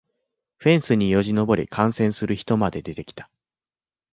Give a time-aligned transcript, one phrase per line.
[0.57, 3.29] フェンスによじ登り観戦する人まで出てきた